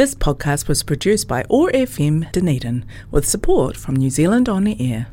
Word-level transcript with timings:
This 0.00 0.16
podcast 0.26 0.62
was 0.68 0.80
produced 0.90 1.26
by 1.28 1.42
OAR 1.48 1.70
FM 1.70 2.22
Dunedin 2.38 2.82
with 3.12 3.24
support 3.32 3.72
from 3.84 3.94
New 3.96 4.10
Zealand 4.16 4.48
On 4.48 4.64
Air. 4.64 5.06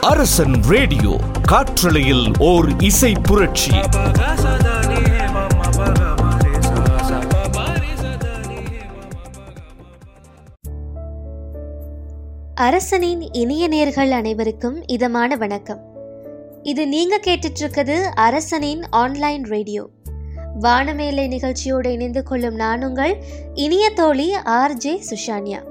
Arasan 0.00 0.52
radio 0.52 1.20
காற்றலையில் 1.42 2.38
ஓர் 2.38 2.76
இசை 2.78 3.14
புரட்சி 3.22 3.70
அரசனின் 12.54 13.32
இனிய 13.32 13.68
நேர்கள் 13.68 14.10
அனைவருக்கும் 14.10 14.86
இதமான 14.86 15.36
வணக்கம். 15.36 15.82
இது 16.62 16.88
நீங்க 16.88 17.20
கேட்டுட்டு 17.26 17.58
இருக்கிறது 17.58 18.14
அரசனின் 18.14 18.88
ஆன்லைன் 18.88 19.42
ரேடியோ. 19.42 19.90
வானமேலை 20.62 21.28
நிகழ்ச்சியோடு 21.28 21.92
இணைந்து 21.92 22.22
கொள்ளும் 22.22 22.54
நான் 22.54 22.84
உங்கள் 22.84 23.24
இனிய 23.54 23.90
தோழி 23.90 24.34
ஆர்ஜே 24.44 25.00
சுஷான்யா. 25.10 25.62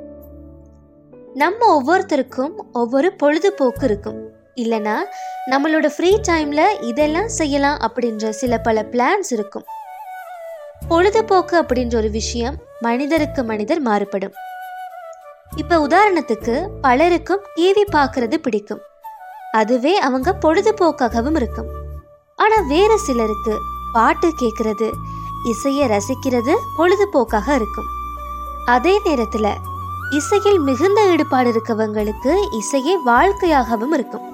நம்ம 1.34 1.82
ஒவ்வொருத்தருக்கும் 1.82 2.52
ஒவ்வொரு 2.74 3.14
பொழுதுபோக்கு 3.14 3.86
இருக்கும். 3.86 4.30
இல்லனா 4.56 4.96
நம்மளோட 5.52 5.88
ஃப்ரீ 5.88 6.20
டைம்ல 6.28 6.84
இதெல்லாம் 6.84 7.28
செய்யலாம் 7.28 7.80
அப்படின்ற 7.80 8.30
சில 8.30 8.58
பல 8.58 8.82
பிளான்ஸ் 8.82 9.30
இருக்கும். 9.30 9.64
பொழுதுபோக்கு 10.88 11.62
அப்படின்ற 11.62 11.96
ஒரு 11.96 12.10
விஷயம் 12.10 12.56
மனிதருக்கு 12.80 13.44
மனிதர் 13.44 13.80
மாறுபடும். 13.80 14.34
இப்ப 15.56 15.88
உதாரணத்துக்கு 15.88 16.68
பலருக்கும் 16.82 17.42
டிவி 17.56 17.84
பார்க்கறது 17.92 18.38
பிடிக்கும். 18.38 18.82
அதுவே 19.52 19.98
அவங்க 19.98 20.38
பொழுதுபோக்காகவும் 20.42 21.36
இருக்கும். 21.36 21.68
ஆனா 22.36 22.56
வேற 22.68 22.98
சிலருக்கு 22.98 23.58
பாட்டு 23.96 24.28
கேட்கறது 24.42 24.88
இசையை 25.52 25.86
ரசிக்கிறது 25.94 26.54
பொழுதுபோக்காக 26.78 27.48
இருக்கும். 27.60 27.90
அதே 28.76 28.94
நேரத்தில் 29.08 29.52
இசையில் 30.20 30.60
மிகுந்த 30.68 31.00
ஈடுபாடு 31.12 31.50
இருக்கவங்களுக்கு 31.52 32.32
இசையே 32.60 32.94
வாழ்க்கையாகவும் 33.10 33.94
இருக்கும். 33.98 34.26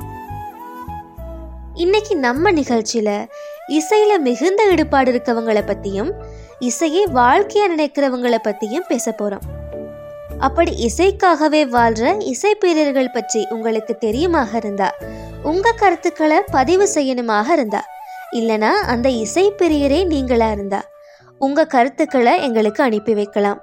இன்னைக்கு 1.84 2.14
நம்ம 2.26 2.52
நிகழ்ச்சியில 2.52 3.09
இசையில 3.78 4.14
மிகுந்த 4.28 4.62
ஈடுபாடு 4.72 5.09
இருக்கவங்களை 5.12 5.64
பத்தியும் 5.70 6.12
இசையை 6.70 7.04
வாழ்க்கையா 7.20 7.66
நினைக்கிறவங்களை 7.73 8.39
பத்தியும் 8.48 8.88
பேச 8.89 9.16
போறோம். 9.20 9.45
அப்படி 10.48 10.72
இசைக்காகவே 10.88 11.62
வாழ்ற 11.76 12.04
இசைப்பீரர்கள் 12.32 13.14
பற்றி 13.16 13.42
உங்களுக்கு 13.50 13.94
தெரியுமாக 14.06 14.52
இருந்தா 14.56 14.89
உங்க 15.52 15.73
கருத்துக்களை 15.82 16.39
பதிவு 16.52 16.86
செய்யணுமாக 16.95 17.48
இருந்தா 17.54 17.82
இல்லைனா 18.40 18.72
அந்த 18.94 19.08
இசைப்பிரியரே 19.24 20.00
நீங்களாக 20.14 20.52
இருந்தா. 20.52 20.82
உங்கள் 21.42 21.72
கருத்துக்களை 21.74 22.34
எங்களுக்கு 22.42 22.82
அனுப்பி 22.84 23.14
வைக்கலாம். 23.14 23.60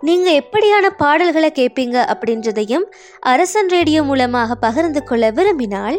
நீங்கள் 0.00 0.38
எப்படியான 0.40 0.86
பாடல்களை 1.02 1.50
கேட்பீங்க 1.54 1.96
அப்படின்றதையும் 2.12 2.84
அரசன் 3.20 3.68
ரேடியோ 3.68 4.02
மூலமாக 4.02 4.54
பகிர்ந்து 4.54 5.00
கொள்ள 5.04 5.30
விரும்பினால் 5.30 5.98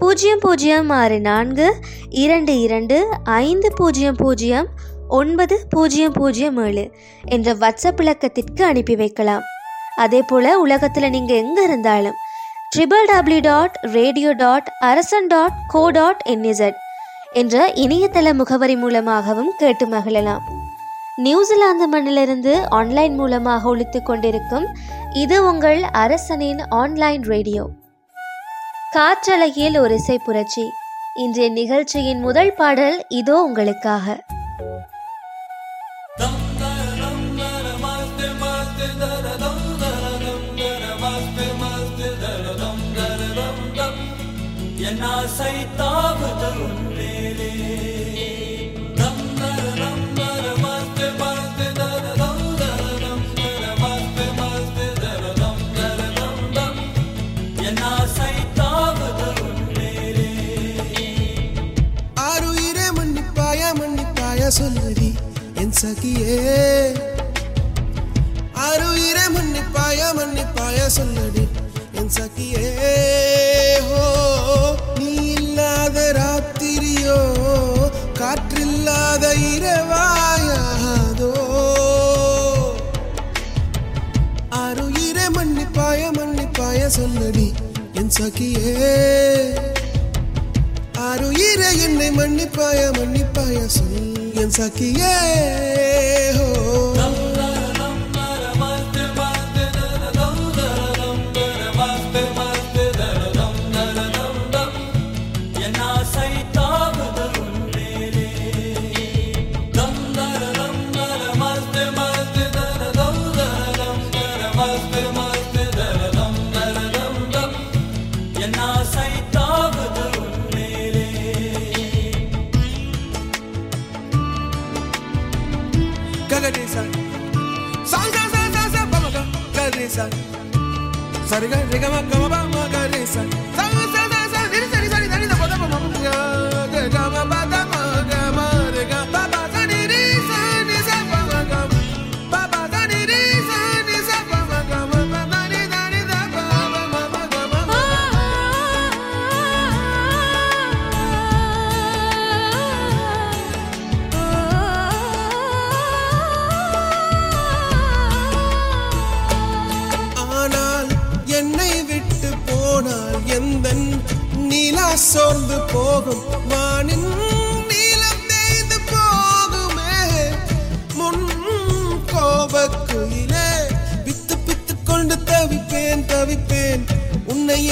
பூஜ்ஜியம் 0.00 0.38
பூஜ்ஜியம் 0.38 0.90
ஆறு 0.90 1.18
நான்கு 1.20 1.66
இரண்டு 2.24 2.54
இரண்டு 2.60 2.96
ஐந்து 3.22 3.68
பூஜ்ஜியம் 3.74 4.18
பூஜ்ஜியம் 4.22 4.68
ஒன்பது 5.08 5.56
பூஜ்ஜியம் 5.70 6.12
பூஜ்ஜியம் 6.12 6.58
ஏழு 6.64 6.84
என்ற 7.26 7.54
வாட்ஸ்அப் 7.54 8.00
இலக்கத்திற்கு 8.00 8.64
அனுப்பி 8.64 8.96
வைக்கலாம். 8.96 9.44
அதே 9.96 10.20
போல் 10.26 10.50
உலகத்தில் 10.56 11.10
நீங்கள் 11.10 11.36
எங்கே 11.36 11.62
இருந்தாலும் 11.62 12.18
triple 12.76 13.06
W 13.06 13.40
dot 13.40 13.74
radio 13.80 14.32
dot 14.32 14.68
Arasan 14.78 15.26
dot 15.26 15.56
co 15.68 15.90
dot 15.90 16.22
NZ 16.28 16.78
என்ற 17.32 17.64
இணையதள 17.74 18.34
முகவரி 18.34 18.76
மூலமாகவும் 18.76 19.50
கேட்டு 19.58 19.86
மகிழலாம். 19.86 20.40
நியூசிலாந்து 21.16 21.86
மண்ணிலிருந்து 21.88 22.54
ஆன்லைன் 22.68 23.14
மூலமாக 23.14 23.68
ஒழித்து 23.68 24.02
கொண்டிருக்கும் 24.02 24.66
இது 25.12 25.44
உங்கள் 25.44 25.82
அரசனின் 25.82 26.62
ஆன்லைன் 26.68 27.22
ரேடியோ 27.22 27.66
காற்றலையில் 28.92 29.78
ஒரு 29.78 29.94
இசை 29.94 30.18
புரட்சி. 30.18 30.66
இன்றைய 31.14 31.50
நிகழ்ச்சியின் 31.50 32.20
முதல் 32.20 32.54
பாடல் 32.54 33.04
இதோ 33.08 33.42
உங்களுக்காக. 33.42 34.16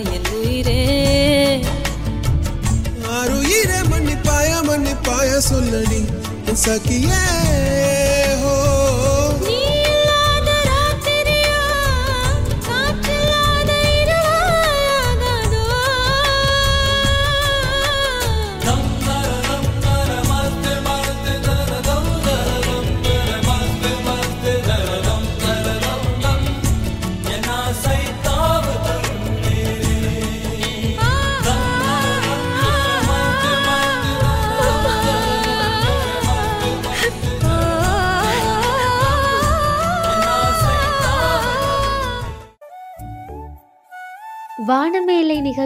என் 6.63 8.00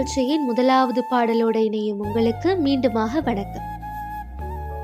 நிகழ்ச்சியின் 0.05 0.43
முதலாவது 0.45 1.03
பாடலோடு 1.11 1.55
இணையும் 1.55 1.99
உங்களுக்கு 1.99 2.49
மீண்டுமாக 2.63 3.21
வணக்கம். 3.23 3.63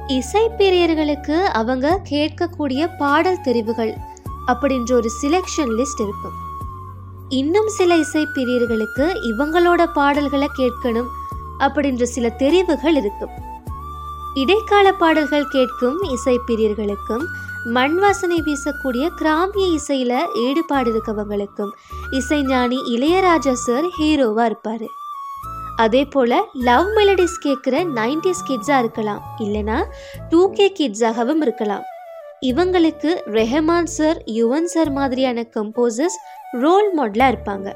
இசைப்பிரியர்களுக்கு 0.08 1.44
அவங்க 1.44 2.02
கேட்கக்கூடிய 2.10 2.88
பாடல் 2.98 3.42
தெரிவுகள் 3.42 3.94
அப்படின்ற 4.48 4.94
ஒரு 4.94 5.10
சிலெக்ஷன் 5.22 5.72
லிஸ்ட் 5.80 6.02
இருக்கும். 6.06 6.38
இன்னும் 7.30 7.68
சில 7.68 7.98
இசைப்பிரியர்களுக்கு 7.98 9.06
இவங்களோட 9.32 9.86
பாடல்களை 9.94 10.50
கேட்கணும் 10.58 11.12
அப்படின்ற 11.60 12.04
சில 12.04 12.30
தெரிவுகள் 12.30 12.96
இருக்கும். 12.96 13.36
இடைக்கால 14.34 14.94
பாடல்கள் 14.94 15.48
கேட்கும் 15.48 16.00
இசைப்பிரியர்களுக்கும் 16.16 17.28
மண் 17.66 17.98
வாசனை 17.98 18.44
வீசக்கூடிய 18.46 19.08
கிராமிய 19.08 19.68
இசையில 19.78 20.24
ஈடுபாடு 20.34 20.90
இருக்கவங்களுக்கும் 20.94 21.76
இசைஞானி 22.12 22.80
இளையராஜா 22.96 23.52
சார் 23.68 23.88
ஹீரோவா 24.00 24.46
இருப்பாரு. 24.52 24.90
அதே 25.78 26.06
போல் 26.06 26.46
லவ் 26.54 26.88
மெலடிஸ் 26.98 27.38
கேட்குற 27.46 27.76
நைன்டிஸ் 28.00 28.44
கிட்ஸாக 28.48 28.80
இருக்கலாம். 28.80 29.22
இல்லைனா 29.40 29.84
டூ 30.30 30.52
கே 30.52 30.74
கிட்ஸாகவும் 30.80 31.42
இருக்கலாம். 31.42 31.84
இவங்களுக்கு 32.46 33.10
ரெஹமான் 33.26 33.84
சார் 33.84 34.24
யுவன் 34.26 34.64
சார் 34.64 34.92
மாதிரியான 34.92 35.42
கம்போசர்ஸ் 35.42 36.18
ரோல் 36.52 36.98
மாடலாக 36.98 37.32
இருப்பாங்க. 37.34 37.74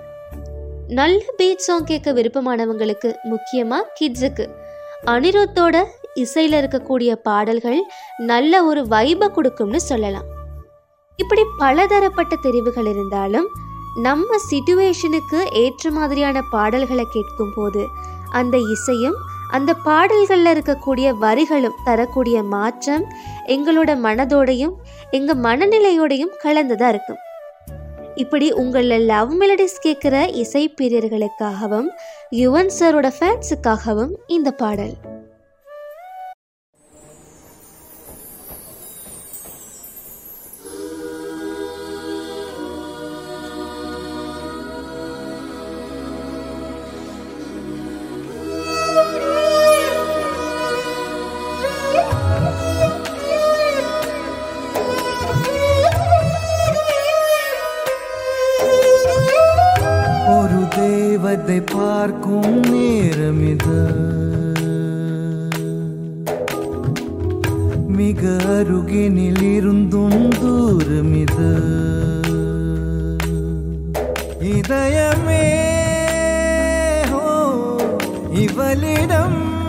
நல்ல 0.87 1.19
பீட் 1.37 1.57
சாங் 1.57 1.83
கேட்க 1.83 2.11
விருப்பமானவங்களுக்கு 2.13 3.15
முக்கியமாக 3.23 3.89
கிட்ஸுக்கு 3.99 4.47
அனிருத்தோட 5.05 5.83
இசையில் 6.13 6.57
இருக்கக்கூடிய 6.61 7.11
பாடல்கள் 7.11 7.81
நல்ல 8.17 8.63
ஒரு 8.63 8.87
வைபை 8.87 9.27
கொடுக்கும்னு 9.27 9.81
சொல்லலாம். 9.81 10.25
இப்படி 11.15 11.41
பலதரப்பட்ட 11.57 12.35
தெரிவுகள் 12.35 12.85
இருந்தாலும் 12.85 13.47
நம்ம 13.95 14.35
சிட்டுவேஷனுக்கு 14.49 15.51
ஏற்ற 15.51 15.91
மாதிரியான 15.91 16.41
பாடல்களை 16.41 17.05
கேட்கும் 17.11 17.53
போது 17.55 17.87
அந்த 18.29 18.57
இசையும் 18.57 19.15
அந்த 19.51 19.73
பாடல்களில் 19.73 20.51
இருக்கக்கூடிய 20.53 21.13
வரிகளும் 21.19 21.79
தரக்கூடிய 21.83 22.43
மாற்றம் 22.43 23.05
எங்களோட 23.45 23.91
மனதோடையும் 24.03 24.73
எங்கள் 25.11 25.37
மனநிலையோடையும் 25.37 26.33
கலந்துதான் 26.43 26.89
இருக்கும். 26.89 27.17
இப்படி 28.15 28.51
உங்களில் 28.51 29.05
லவ் 29.05 29.33
மெலடிஸ் 29.33 29.81
கேட்குற 29.83 30.33
இசை 30.33 30.73
பிரியர்களுக்காகவும் 30.81 31.87
யுவன் 32.31 32.71
சாரோட 32.79 33.11
ஃபேன்ஸுக்காகவும் 33.19 34.13
இந்த 34.27 34.51
பாடல். 34.51 35.04
ఇవ్వలేదమ్మా 78.43 79.64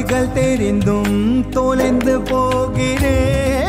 வழிகள் 0.00 0.32
தெரிந்தும் 0.32 1.48
தொலைந்து 1.50 2.20
போகிறேன். 2.20 3.59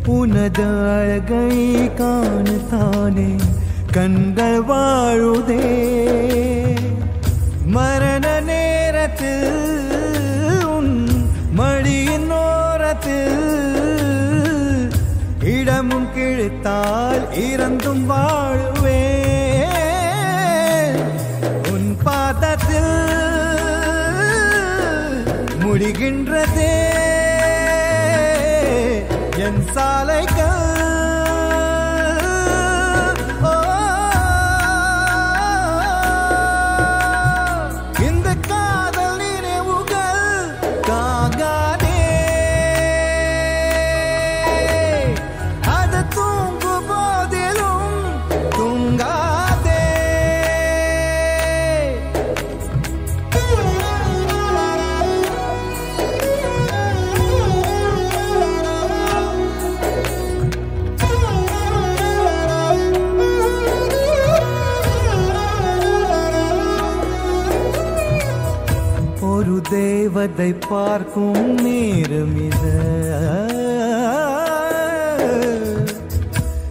உனது 0.07 0.63
அழகை 0.63 1.77
காணத்தானே. 1.97 3.39
கண்கள் 3.91 4.61
வாழுதே. 4.61 5.87
மரண 7.65 8.39
நேரத்தில் 8.39 9.85
உன் 10.65 11.07
மடியின் 11.57 12.29
ஓரத்தில் 12.29 13.51
இடமும் 15.43 16.07
கிழித்தால் 16.15 17.33
இறந்தும் 17.33 18.05
வாழும். 18.05 18.72
முடிகின்றதே 26.03 26.71
என் 29.45 29.61
சாலைகள் 29.73 30.62
பார்க்கும் 70.69 71.61
நேரம் 71.63 72.35
இது. 72.45 72.73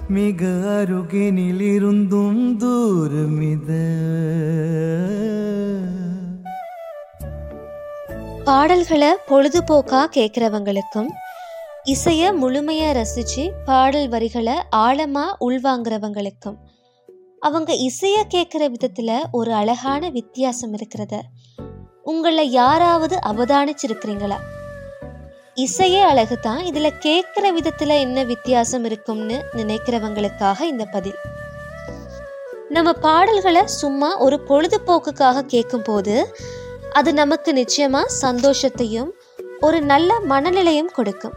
மிக 0.08 0.44
அருகினில் 0.78 1.60
இருந்தும் 1.60 2.56
தூரம் 2.56 3.40
இது. 3.40 3.84
பாடல்களை 8.44 9.14
பொழுதுபோக்கா 9.28 10.04
கேட்குறவங்களுக்கும் 10.14 11.08
இசையை 11.84 12.30
முழுமையா 12.30 12.90
ரசிச்சு 12.92 13.50
பாடல் 13.64 14.08
வரிகளை 14.08 14.54
ஆழமா 14.76 15.24
உள்வாங்குறவங்களுக்கும் 15.40 16.56
அவங்க 17.40 17.72
இசையை 17.72 18.24
கேட்குற 18.34 18.74
விதத்துல 18.74 19.22
ஒரு 19.30 19.52
அழகான 19.52 20.10
வித்தியாசம் 20.10 20.74
இருக்கிறத. 20.74 21.20
உங்களை 22.04 22.50
யாராவது 22.50 23.18
அவதானிச்சிருக்கிறீங்களா? 23.30 24.38
இசையே 25.54 26.00
அழகு 26.00 26.40
தான் 26.40 26.58
இதில் 26.58 26.98
கேட்குற 27.00 27.52
விதத்தில் 27.52 27.88
என்ன 27.88 28.24
வித்தியாசம் 28.24 28.84
இருக்கும்னு 28.84 29.44
நினைக்கிறவங்களுக்காக 29.52 30.60
இந்த 30.60 30.84
பதில். 30.84 31.18
நம்ம 32.70 32.92
பாடல்களை 32.92 33.62
சும்மா 33.66 34.18
ஒரு 34.18 34.40
பொழுதுபோக்குக்காக 34.48 35.44
கேட்கும்போது 35.46 36.14
அது 36.92 37.12
நமக்கு 37.12 37.52
நிச்சயமாக 37.52 38.14
சந்தோஷத்தையும் 38.22 39.10
ஒரு 39.60 39.80
நல்ல 39.82 40.12
மனநிலையும் 40.28 40.92
கொடுக்கும். 40.92 41.36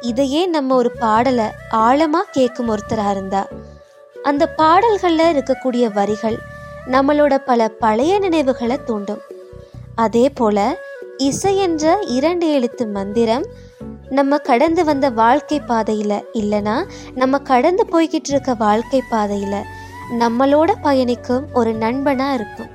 இதையே 0.00 0.46
நம்ம 0.46 0.74
ஒரு 0.74 0.90
பாடலை 0.90 1.48
ஆழமாக 1.70 2.32
கேட்கும் 2.32 2.70
ஒருத்தராக 2.70 3.10
இருந்தா 3.10 3.42
அந்த 4.16 4.46
பாடல்களில் 4.46 5.32
இருக்கக்கூடிய 5.34 5.84
வரிகள் 5.92 6.38
நம்மளோட 6.86 7.34
பல 7.38 7.68
பழைய 7.68 8.18
நினைவுகளை 8.18 8.78
தூண்டும். 8.84 9.22
அதே 9.94 10.30
போல 10.30 10.76
இசை 11.16 11.58
என்ற 11.58 11.98
இரண்டு 12.06 12.50
எழுத்து 12.50 12.86
மந்திரம் 12.86 13.44
நம்ம 14.08 14.38
கடந்து 14.38 14.84
வந்த 14.84 15.10
வாழ்க்கை 15.10 15.60
பாதையில 15.68 16.22
இல்லனா 16.34 16.84
நம்ம 17.14 17.38
கடந்து 17.38 17.86
போய்கிட்டு 17.92 18.28
இருக்க 18.28 18.54
வாழ்க்கை 18.54 19.02
பாதையில 19.10 19.62
நம்மளோட 20.18 20.70
பயணிக்கும் 20.82 21.46
ஒரு 21.52 21.72
நண்பனா 21.72 22.34
இருக்கும். 22.34 22.66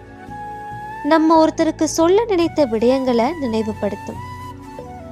நம்ம 1.04 1.46
ஒருத்தருக்கு 1.46 1.84
சொல்ல 1.84 2.26
நினைத்த 2.26 2.66
விடயங்களை 2.66 3.32
நினைவுபடுத்தும். 3.42 4.22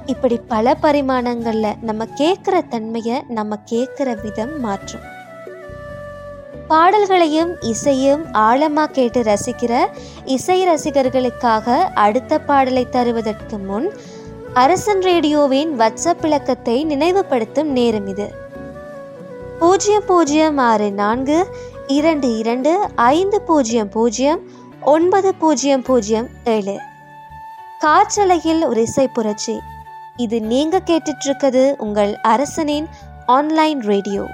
இப்படி 0.06 0.36
பல 0.36 0.76
பரிமாணங்கள்ல 0.82 1.82
நம்ம 1.82 2.04
கேட்குற 2.04 2.68
தன்மையை 2.68 3.22
நம்ம 3.28 3.58
கேட்குற 3.70 4.22
விதம் 4.22 4.60
மாற்றும். 4.60 5.14
பாடல்களையும் 6.68 7.56
இசையும் 7.60 8.32
ஆழமாக 8.32 8.92
கேட்டு 8.92 9.22
ரசிக்கிற 9.22 9.86
இசை 10.24 10.68
ரசிகர்களுக்காக 10.68 11.76
அடுத்த 11.94 12.38
பாடலை 12.38 12.88
தருவதற்கு 12.88 13.58
முன் 13.58 13.92
அரசன் 14.54 15.02
ரேடியோவின் 15.02 15.78
வாட்ஸ்அப் 15.80 16.24
இலக்கத்தை 16.24 16.86
நினைவுபடுத்தும் 16.86 17.70
நேரம் 17.78 18.06
இது. 18.06 18.34
பூஜ்ஜியம் 19.58 20.02
பூஜ்ஜியம் 20.06 20.58
ஆறு 20.58 20.92
நான்கு 20.92 21.46
இரண்டு 21.86 22.36
இரண்டு 22.36 22.88
ஐந்து 22.94 23.40
பூஜ்ஜியம் 23.40 23.88
பூஜ்ஜியம் 23.88 24.40
ஒன்பது 24.80 25.34
பூஜ்ஜியம் 25.34 25.82
பூஜ்ஜியம் 25.82 26.28
ஏழு. 26.44 26.78
காற்றலையில் 27.78 28.64
ஒரு 28.64 28.82
இசை 28.82 29.08
புரட்சி. 29.08 29.58
இது 30.16 30.40
நீங்க 30.40 30.80
கேட்டுட்ருக்கிறது 30.86 31.74
உங்கள் 31.76 32.16
அரசனின் 32.22 32.88
ஆன்லைன் 33.26 33.80
ரேடியோ. 33.80 34.26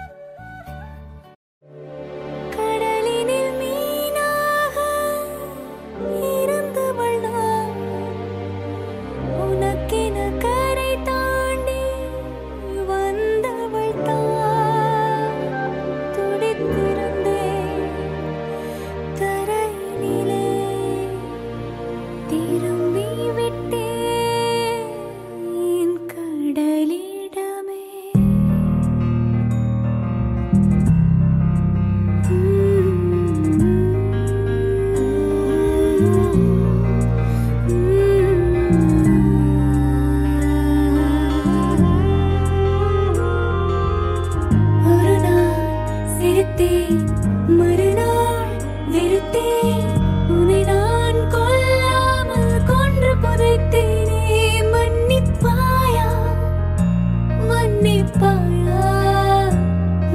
மன்னிப்பாயா? 58.03 58.79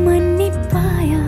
மன்னிப்பாயா? 0.06 1.22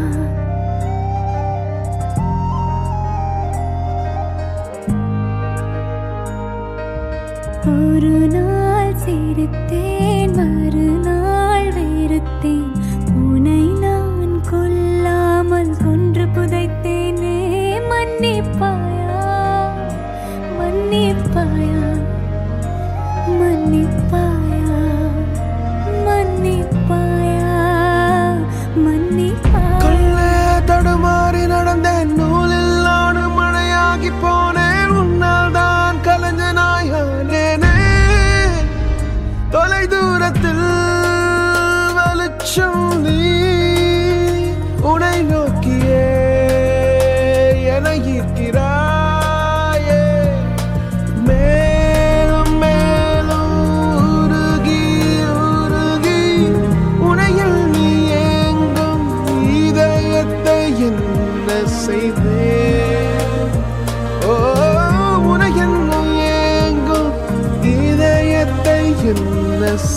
ஒரு 7.65 8.13
நாள் 8.27 8.95
சிரித்தேன் 8.95 10.18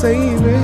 same 0.02 0.62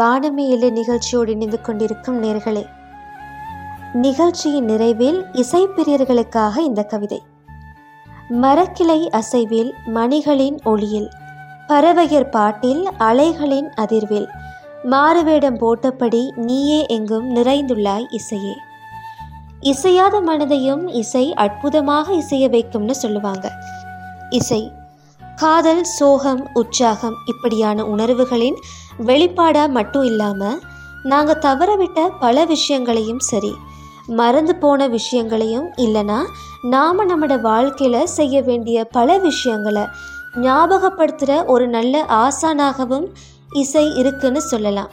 வானமே 0.00 0.44
இல்லை 0.46 0.68
நிகழ்ச்சியோடு 0.70 1.30
இணைந்து 1.32 1.58
கொண்டிருக்கும் 1.60 2.18
நேர்களே. 2.22 2.62
நிகழ்ச்சியின் 3.92 4.68
நிறைவில் 4.68 5.18
இசைப்பிரியர்களுக்காக 5.42 6.56
இந்த 6.58 6.82
கவிதை. 6.82 7.20
மரக்கிளை 8.42 9.00
அசைவில் 9.10 9.70
மணிகளின் 9.94 10.58
ஒளியில் 10.64 11.08
பறவையர் 11.68 12.30
பாட்டில் 12.30 12.82
அலைகளின் 12.98 13.68
அதிர்வில் 13.80 14.28
மாறுவேடம் 14.82 15.58
போட்டபடி 15.58 16.22
நீயே 16.40 16.80
எங்கும் 16.86 17.28
நிறைந்துள்ளாய் 17.36 18.06
இசையே. 18.18 18.54
இசையாத 19.60 20.16
மனதையும் 20.20 20.84
இசை 20.94 21.24
அற்புதமாக 21.34 22.12
இசைய 22.12 22.44
வைக்கும்னு 22.54 22.96
சொல்லுவாங்க. 23.02 23.46
இசை 24.30 24.62
காதல் 25.36 25.84
சோகம் 25.98 26.42
உற்சாகம் 26.52 27.16
இப்படியான 27.26 27.84
உணர்வுகளின் 27.84 28.58
வெளிப்பாடா 29.06 29.70
மட்டும் 29.70 30.02
இல்லாமல் 30.02 30.60
நாங்கள் 31.02 31.42
தவறவிட்ட 31.42 32.08
பல 32.20 32.44
விஷயங்களையும் 32.44 33.18
சரி 33.18 33.54
மறந்து 34.06 34.56
போன 34.56 34.88
விஷயங்களையும் 34.88 35.72
இல்லைனா 35.76 36.24
நாம் 36.62 36.98
நம்மளோட 36.98 37.40
வாழ்க்கையில் 37.40 38.06
செய்ய 38.06 38.42
வேண்டிய 38.42 38.84
பல 38.84 39.18
விஷயங்களை 39.18 39.84
ஞாபகப்படுத்துகிற 40.40 41.44
ஒரு 41.44 41.68
நல்ல 41.68 42.04
ஆசானாகவும் 42.08 43.06
இசை 43.52 43.94
இருக்குன்னு 43.94 44.40
சொல்லலாம். 44.40 44.90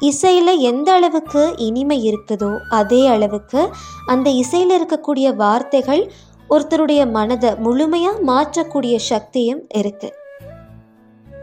இசையில் 0.00 0.58
எந்த 0.58 0.92
அளவுக்கு 0.92 1.54
இனிமை 1.56 2.10
இருக்குதோ 2.10 2.58
அதே 2.68 3.06
அளவுக்கு 3.06 3.70
அந்த 4.06 4.30
இசையில் 4.30 4.70
இருக்கக்கூடிய 4.70 5.34
வார்த்தைகள் 5.34 6.12
ஒருத்தருடைய 6.50 7.10
மனதை 7.10 7.54
முழுமையாக 7.58 8.22
மாற்றக்கூடிய 8.22 8.96
சக்தியும் 8.96 9.62
இருக்குது 9.76 10.16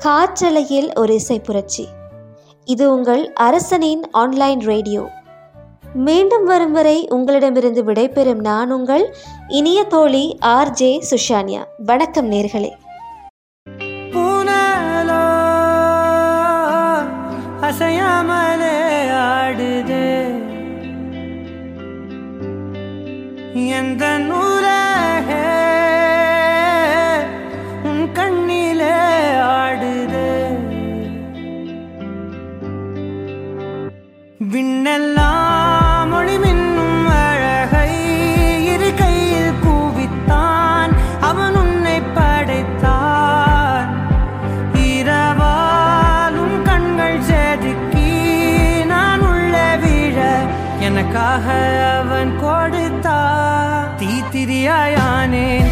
காற்றலையில் 0.06 0.94
ஒரு 0.96 1.14
இசை 1.14 1.40
புரட்சி. 1.40 1.88
இது 2.66 2.94
உங்கள் 2.94 3.34
அரசனின் 3.34 4.10
ஆன்லைன் 4.12 4.60
ரேடியோ. 4.60 5.10
மீண்டும் 5.94 6.46
வரும் 6.46 6.72
வரை 6.72 7.08
உங்களிடமிருந்து 7.10 7.84
விடைபெறும் 7.84 8.40
நான் 8.40 8.72
உங்கள் 8.72 9.16
இனிய 9.48 9.84
தோழி 9.84 10.38
ஆர் 10.40 10.70
ஜே 10.70 11.04
சுஷானியா. 11.10 11.64
வணக்கம் 11.86 12.32
நேர்களே. 12.32 12.72
அசையாமலே 17.62 18.78
ஆடுது. 19.32 20.26
எந்த 23.68 24.18
நூல் 24.18 24.53
எனக்காக 51.06 51.48
அவன் 51.94 52.32
கொடுத்தான் 52.38 53.90
தீத்திரியாயானேன் 53.98 55.72